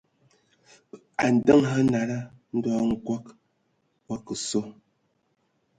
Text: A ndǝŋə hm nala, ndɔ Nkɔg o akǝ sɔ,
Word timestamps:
A 1.23 1.25
ndǝŋə 1.35 1.67
hm 1.75 1.85
nala, 1.93 2.19
ndɔ 2.55 2.71
Nkɔg 2.89 3.23
o 4.11 4.13
akǝ 4.15 4.33
sɔ, 4.47 4.61